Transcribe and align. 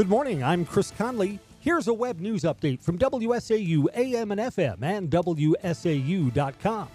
Good 0.00 0.08
morning. 0.08 0.42
I'm 0.42 0.64
Chris 0.64 0.90
Conley. 0.96 1.38
Here's 1.60 1.86
a 1.86 1.92
web 1.92 2.20
news 2.20 2.44
update 2.44 2.80
from 2.80 2.98
WSAU 2.98 3.84
AM 3.94 4.32
and 4.32 4.40
FM 4.40 4.82
and 4.82 5.10
WSAU.com. 5.10 6.88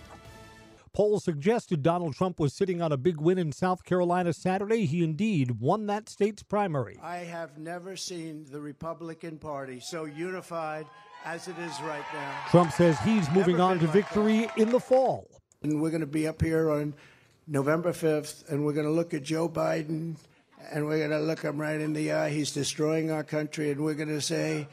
Polls 0.91 1.23
suggested 1.23 1.83
Donald 1.83 2.15
Trump 2.15 2.39
was 2.39 2.55
sitting 2.55 2.81
on 2.81 2.91
a 2.91 2.97
big 2.97 3.21
win 3.21 3.37
in 3.37 3.51
South 3.51 3.83
Carolina 3.83 4.33
Saturday. 4.33 4.87
He 4.87 5.03
indeed 5.03 5.59
won 5.59 5.85
that 5.85 6.09
state's 6.09 6.41
primary. 6.41 6.97
I 6.99 7.17
have 7.17 7.59
never 7.59 7.95
seen 7.95 8.47
the 8.49 8.59
Republican 8.59 9.37
Party 9.37 9.79
so 9.79 10.05
unified 10.05 10.87
as 11.25 11.47
it 11.47 11.59
is 11.59 11.79
right 11.83 12.05
now. 12.11 12.35
Trump 12.49 12.71
says 12.71 12.97
he's 13.01 13.29
moving 13.29 13.61
on 13.61 13.77
to 13.77 13.85
like 13.85 13.93
victory 13.93 14.47
that. 14.47 14.57
in 14.57 14.71
the 14.71 14.79
fall. 14.79 15.29
And 15.61 15.79
we're 15.79 15.91
going 15.91 16.01
to 16.01 16.07
be 16.07 16.27
up 16.27 16.41
here 16.41 16.71
on 16.71 16.95
November 17.45 17.93
5th, 17.93 18.49
and 18.49 18.65
we're 18.65 18.73
going 18.73 18.87
to 18.87 18.91
look 18.91 19.13
at 19.13 19.21
Joe 19.21 19.47
Biden, 19.47 20.15
and 20.71 20.85
we're 20.85 20.99
going 20.99 21.11
to 21.11 21.19
look 21.19 21.41
him 21.41 21.59
right 21.59 21.79
in 21.79 21.93
the 21.93 22.11
eye. 22.11 22.29
He's 22.29 22.51
destroying 22.51 23.11
our 23.11 23.23
country, 23.23 23.71
and 23.71 23.83
we're 23.83 23.93
going 23.93 24.09
to 24.09 24.21
say, 24.21 24.67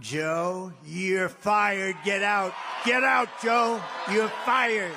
Joe, 0.00 0.72
you're 0.84 1.28
fired. 1.28 1.96
Get 2.04 2.22
out. 2.22 2.52
Get 2.84 3.02
out, 3.02 3.28
Joe. 3.42 3.80
You're 4.12 4.28
fired. 4.44 4.92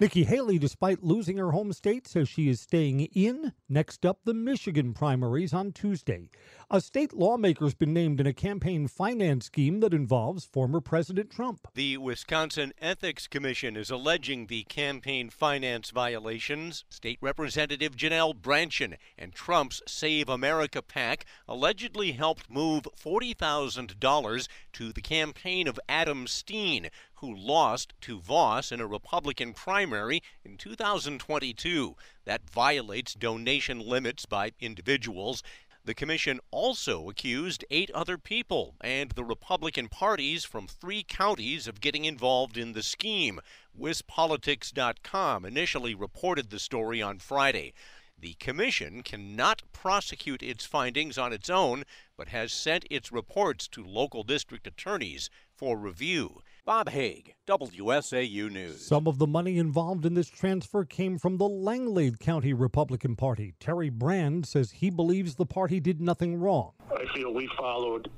Nikki 0.00 0.22
Haley, 0.22 0.60
despite 0.60 1.02
losing 1.02 1.38
her 1.38 1.50
home 1.50 1.72
state, 1.72 2.06
says 2.06 2.28
she 2.28 2.48
is 2.48 2.60
staying 2.60 3.00
in. 3.16 3.52
Next 3.68 4.06
up, 4.06 4.20
the 4.22 4.32
Michigan 4.32 4.94
primaries 4.94 5.52
on 5.52 5.72
Tuesday. 5.72 6.30
A 6.70 6.80
state 6.80 7.12
lawmaker's 7.12 7.74
been 7.74 7.94
named 7.94 8.20
in 8.20 8.26
a 8.26 8.32
campaign 8.32 8.86
finance 8.86 9.46
scheme 9.46 9.80
that 9.80 9.92
involves 9.92 10.44
former 10.44 10.80
President 10.80 11.30
Trump. 11.30 11.66
The 11.74 11.96
Wisconsin 11.96 12.74
Ethics 12.80 13.26
Commission 13.26 13.76
is 13.76 13.90
alleging 13.90 14.46
the 14.46 14.62
campaign 14.64 15.30
finance 15.30 15.90
violations. 15.90 16.84
State 16.88 17.18
Representative 17.20 17.96
Janel 17.96 18.34
Brandtjen 18.34 18.98
and 19.16 19.32
Trump's 19.32 19.82
Save 19.88 20.28
America 20.28 20.80
PAC 20.80 21.24
allegedly 21.48 22.12
helped 22.12 22.48
move 22.48 22.86
$40,000 22.96 24.48
to 24.74 24.92
the 24.92 25.02
campaign 25.02 25.66
of 25.66 25.80
Adam 25.88 26.28
Steen, 26.28 26.90
who 27.14 27.34
lost 27.34 27.94
to 28.02 28.20
Vos 28.20 28.70
in 28.70 28.80
a 28.80 28.86
Republican 28.86 29.52
primary 29.88 30.22
in 30.44 30.58
2022. 30.58 31.96
That 32.26 32.50
violates 32.50 33.14
donation 33.14 33.80
limits 33.80 34.26
by 34.26 34.52
individuals. 34.60 35.42
The 35.82 35.94
commission 35.94 36.40
also 36.50 37.08
accused 37.08 37.64
eight 37.70 37.90
other 37.92 38.18
people 38.18 38.74
and 38.82 39.12
the 39.12 39.24
Republican 39.24 39.88
parties 39.88 40.44
from 40.44 40.66
three 40.66 41.02
counties 41.02 41.66
of 41.66 41.80
getting 41.80 42.04
involved 42.04 42.58
in 42.58 42.72
the 42.72 42.82
scheme. 42.82 43.40
WisPolitics.com 43.80 45.46
initially 45.46 45.94
reported 45.94 46.50
the 46.50 46.58
story 46.58 47.00
on 47.00 47.18
Friday. 47.18 47.72
The 48.18 48.34
commission 48.34 49.02
cannot 49.02 49.62
prosecute 49.72 50.42
its 50.42 50.66
findings 50.66 51.16
on 51.16 51.32
its 51.32 51.48
own, 51.48 51.84
but 52.14 52.28
has 52.28 52.52
sent 52.52 52.84
its 52.90 53.10
reports 53.10 53.66
to 53.68 53.82
local 53.82 54.22
district 54.22 54.66
attorneys 54.66 55.30
for 55.56 55.78
review. 55.78 56.42
Bob 56.68 56.90
Hague, 56.90 57.32
WSAU 57.46 58.50
News. 58.50 58.84
Some 58.84 59.06
of 59.06 59.16
the 59.16 59.26
money 59.26 59.56
involved 59.56 60.04
in 60.04 60.12
this 60.12 60.28
transfer 60.28 60.84
came 60.84 61.16
from 61.16 61.38
the 61.38 61.48
Langlade 61.48 62.20
County 62.20 62.52
Republican 62.52 63.16
Party. 63.16 63.54
Terry 63.58 63.88
Brand 63.88 64.44
says 64.44 64.70
he 64.72 64.90
believes 64.90 65.36
the 65.36 65.46
party 65.46 65.80
did 65.80 66.02
nothing 66.02 66.38
wrong. 66.38 66.72
I 66.94 67.06
feel 67.14 67.32
we 67.32 67.48
followed 67.56 68.10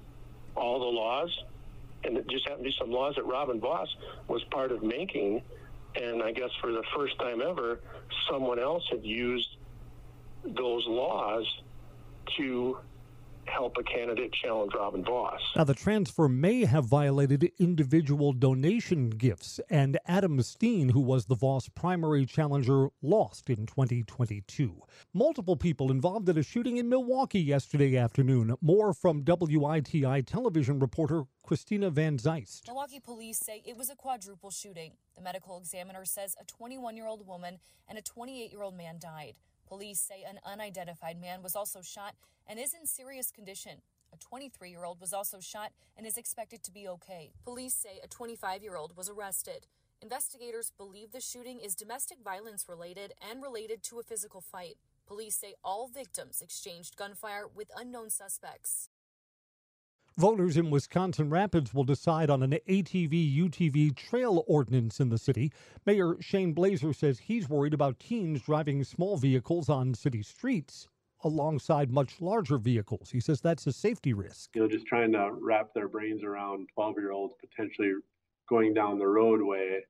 all 0.57 0.81
the 0.81 0.87
laws, 0.87 1.31
and 2.03 2.17
it 2.17 2.29
just 2.29 2.43
happened 2.49 2.65
to 2.65 2.71
be 2.71 2.77
some 2.77 2.91
laws 2.91 3.15
that 3.15 3.25
Robin 3.25 3.61
Vos 3.61 3.87
was 4.27 4.43
part 4.51 4.73
of 4.73 4.83
making. 4.83 5.43
And 5.95 6.21
I 6.21 6.33
guess 6.33 6.51
for 6.61 6.73
the 6.73 6.83
first 6.93 7.17
time 7.21 7.41
ever, 7.41 7.79
someone 8.29 8.59
else 8.59 8.83
had 8.91 9.05
used 9.05 9.59
those 10.43 10.85
laws 10.89 11.47
to 12.37 12.79
help 13.47 13.77
a 13.79 13.83
candidate 13.83 14.33
challenge 14.33 14.73
Robin 14.75 15.05
Vos. 15.05 15.41
Now, 15.57 15.65
the 15.65 15.75
transfer 15.75 16.29
may 16.29 16.65
have 16.65 16.85
violated 16.85 17.51
individual 17.59 18.33
donation 18.33 19.11
gifts, 19.11 19.61
and 19.69 19.99
Adam 20.07 20.41
Steen, 20.43 20.91
who 20.91 21.01
was 21.01 21.27
the 21.27 21.35
Vos 21.35 21.69
primary 21.69 22.27
challenger, 22.27 22.89
lost 23.03 23.51
in 23.51 23.67
2022. 23.67 24.83
Multiple 25.13 25.57
people 25.57 25.91
involved 25.91 26.29
in 26.29 26.39
a 26.39 26.43
shooting 26.43 26.77
in 26.77 26.89
Milwaukee 26.89 27.41
yesterday 27.41 27.97
afternoon. 27.97 28.57
More 28.61 28.93
from 28.93 29.25
WITI 29.25 30.23
television 30.23 30.79
reporter 30.79 31.25
Christina 31.43 31.91
Van 31.91 32.17
Zelst. 32.17 32.67
Milwaukee 32.69 33.01
police 33.01 33.39
say 33.39 33.63
it 33.67 33.77
was 33.77 33.91
a 33.91 33.97
quadruple 33.97 34.51
shooting. 34.51 34.93
The 35.17 35.23
medical 35.23 35.59
examiner 35.59 36.05
says 36.05 36.37
a 36.41 36.45
21 36.45 36.97
year 36.97 37.07
old 37.07 37.27
woman 37.27 37.59
and 37.89 37.99
a 37.99 38.03
28 38.03 38.51
year 38.51 38.63
old 38.63 38.77
man 38.77 38.99
died. 38.99 39.35
Police 39.71 40.01
say 40.01 40.25
an 40.29 40.41
unidentified 40.45 41.21
man 41.21 41.45
was 41.45 41.55
also 41.55 41.81
shot 41.81 42.17
and 42.49 42.59
is 42.59 42.75
in 42.75 42.89
serious 42.89 43.31
condition. 43.31 43.83
A 44.13 44.17
23 44.17 44.69
year 44.69 44.83
old 44.83 45.01
was 45.01 45.13
also 45.13 45.39
shot 45.39 45.71
and 45.97 46.05
is 46.05 46.19
expected 46.19 46.65
to 46.65 46.73
be 46.73 46.89
okay. 46.89 47.31
Police 47.45 47.75
say 47.75 48.01
a 48.03 48.09
25 48.09 48.65
year 48.65 48.75
old 48.75 48.97
was 48.97 49.09
arrested. 49.09 49.69
Investigators 50.03 50.73
believe 50.77 51.13
the 51.13 51.21
shooting 51.21 51.61
is 51.61 51.77
domestic 51.77 52.19
violence 52.25 52.69
related 52.69 53.13
and 53.31 53.41
related 53.41 53.85
to 53.85 54.01
a 54.01 54.03
physical 54.03 54.41
fight. 54.41 54.75
Police 55.07 55.37
say 55.37 55.55
all 55.63 55.87
victims 55.87 56.41
exchanged 56.43 56.97
gunfire 56.97 57.45
with 57.47 57.71
unknown 57.77 58.11
suspects. 58.11 58.89
Voters 60.21 60.59
in 60.59 60.69
Wisconsin 60.69 61.31
Rapids 61.31 61.73
will 61.73 61.83
decide 61.83 62.29
on 62.29 62.43
an 62.43 62.59
ATV 62.69 63.35
UTV 63.39 63.97
trail 63.97 64.45
ordinance 64.47 65.01
in 65.01 65.09
the 65.09 65.17
city. 65.17 65.51
Mayor 65.87 66.17
Shane 66.21 66.55
Blaser 66.55 66.95
says 66.95 67.21
he's 67.21 67.49
worried 67.49 67.73
about 67.73 67.99
teens 67.99 68.43
driving 68.43 68.85
small 68.85 69.17
vehicles 69.17 69.71
on 69.71 69.95
city 69.95 70.23
streets 70.23 70.89
alongside 71.25 71.91
much 71.91 72.21
larger 72.21 72.59
vehicles. 72.59 73.09
He 73.09 73.19
says 73.19 73.41
that's 73.41 73.67
a 73.67 73.73
safety 73.73 74.13
risk. 74.13 74.51
you 74.55 74.61
know, 74.61 74.69
just 74.69 74.85
trying 74.85 75.13
to 75.13 75.31
wrap 75.41 75.73
their 75.73 75.89
brains 75.89 76.23
around 76.23 76.69
12 76.75 76.97
year 76.99 77.13
olds 77.13 77.33
potentially 77.41 77.93
going 78.47 78.75
down 78.75 78.99
the 78.99 79.07
roadway 79.07 79.81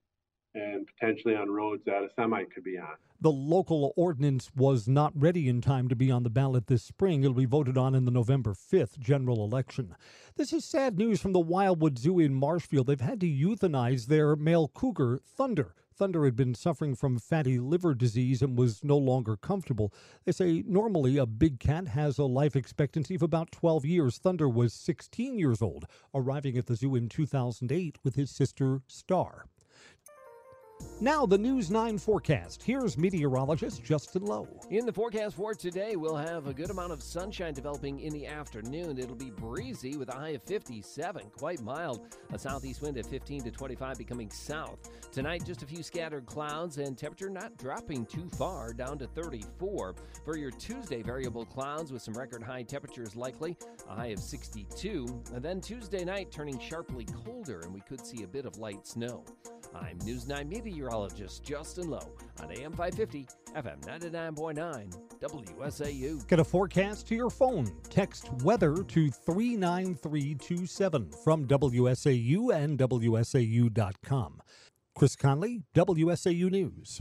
and 0.55 0.87
potentially 0.87 1.35
on 1.35 1.51
roads 1.51 1.83
that 1.87 2.03
a 2.03 2.09
semi 2.17 2.45
could 2.45 2.65
be 2.65 2.79
on. 2.79 2.97
The 3.21 3.31
local 3.31 3.93
ordinance 3.97 4.51
was 4.57 4.89
not 4.89 5.13
ready 5.15 5.49
in 5.49 5.61
time 5.61 5.89
to 5.89 5.97
be 5.97 6.11
on 6.11 6.23
the 6.23 6.31
ballot 6.31 6.67
this 6.67 6.83
spring. 6.83 7.23
It'll 7.23 7.35
be 7.35 7.45
voted 7.45 7.77
on 7.77 7.95
in 7.95 8.05
the 8.05 8.11
November 8.11 8.55
5th 8.55 8.99
general 8.99 9.45
election. 9.45 9.95
This 10.37 10.53
is 10.53 10.65
sad 10.65 10.99
news 10.99 11.21
from 11.21 11.33
the 11.33 11.39
Wildwood 11.39 11.99
Zoo 11.99 12.19
in 12.19 12.35
Marshfield. 12.35 12.87
They've 12.87 13.01
had 13.01 13.21
to 13.21 13.27
euthanize 13.27 14.07
their 14.07 14.37
male 14.37 14.69
cougar, 14.69 15.19
Thunder. 15.19 15.75
Thunder 15.95 16.25
had 16.25 16.35
been 16.35 16.55
suffering 16.55 16.95
from 16.95 17.19
fatty 17.19 17.59
liver 17.59 17.95
disease 17.95 18.41
and 18.41 18.57
was 18.57 18.83
no 18.83 18.97
longer 18.97 19.37
comfortable. 19.37 19.93
They 20.25 20.33
say 20.33 20.65
normally 20.67 21.19
a 21.19 21.27
big 21.27 21.61
cat 21.61 21.89
has 21.89 22.17
a 22.17 22.25
life 22.25 22.57
expectancy 22.57 23.17
of 23.17 23.23
about 23.23 23.53
12 23.53 23.85
years. 23.85 24.17
Thunder 24.17 24.49
was 24.49 24.73
16 24.73 25.39
years 25.39 25.61
old, 25.61 25.85
arriving 26.15 26.57
at 26.57 26.65
the 26.65 26.75
zoo 26.75 26.95
in 26.95 27.11
2008 27.11 27.99
with 28.03 28.15
his 28.15 28.31
sister, 28.31 28.81
Star. 28.87 29.45
Now, 31.03 31.25
the 31.25 31.39
News 31.39 31.71
9 31.71 31.97
forecast. 31.97 32.63
Here's 32.63 32.99
meteorologist 32.99 33.83
Justin 33.83 34.23
Loew. 34.23 34.47
In 34.69 34.85
the 34.85 34.93
forecast 34.93 35.35
for 35.35 35.55
today, 35.55 35.97
we'll 35.97 36.15
have 36.15 36.47
a 36.47 36.53
good 36.53 36.69
amount 36.69 36.93
of 36.93 37.03
sunshine 37.03 37.55
developing 37.55 38.01
in 38.01 38.13
the 38.13 38.27
afternoon. 38.27 38.99
It'll 38.99 39.17
be 39.17 39.31
breezy 39.31 39.97
with 39.97 40.11
a 40.11 40.15
high 40.15 40.31
of 40.31 40.43
57, 40.43 41.31
quite 41.39 41.63
mild. 41.63 42.15
A 42.35 42.39
southeast 42.39 42.83
wind 42.83 42.99
at 42.99 43.07
15 43.07 43.45
to 43.45 43.51
25 43.51 43.97
becoming 43.97 44.29
south. 44.29 44.91
Tonight, 45.11 45.43
just 45.47 45.63
a 45.63 45.67
few 45.67 45.83
scattered 45.83 46.27
clouds 46.27 46.77
and 46.77 46.99
temperature 46.99 47.31
not 47.31 47.57
dropping 47.57 48.05
too 48.05 48.29
far, 48.37 48.75
down 48.75 48.99
to 48.99 49.07
34. 49.07 49.95
For 50.23 50.37
your 50.37 50.51
Tuesday, 50.51 51.01
variable 51.01 51.47
clouds 51.47 51.93
with 51.93 52.03
some 52.03 52.13
record 52.13 52.43
high 52.43 52.63
temperatures 52.63 53.17
likely, 53.17 53.57
a 53.89 53.95
high 53.95 54.09
of 54.09 54.19
62. 54.19 55.07
And 55.33 55.43
then 55.43 55.63
Tuesday 55.63 56.05
night 56.05 56.31
turning 56.31 56.59
sharply 56.59 57.07
colder, 57.25 57.61
and 57.61 57.73
we 57.73 57.81
could 57.81 58.05
see 58.05 58.23
a 58.23 58.29
bit 58.29 58.45
of 58.45 58.59
light 58.59 58.87
snow. 58.87 59.25
I'm 59.75 59.99
News 59.99 60.27
9 60.27 60.49
meteorologist 60.49 61.45
Justin 61.45 61.91
Loew 61.91 62.01
on 62.43 62.51
AM 62.51 62.73
550, 62.73 63.29
FM 63.55 63.81
99.9, 63.83 64.97
WSAU. 65.21 66.27
Get 66.27 66.41
a 66.41 66.45
forecast 66.45 67.07
to 67.09 67.15
your 67.15 67.29
phone. 67.31 67.71
Text 67.89 68.33
weather 68.43 68.83
to 68.83 69.11
39327 69.11 71.11
from 71.25 71.47
WSAU 71.47 72.55
and 72.55 72.79
WSAU.com. 72.79 74.43
Chris 74.95 75.17
Conley, 75.17 75.63
WSAU 75.75 76.51
News. 76.51 77.01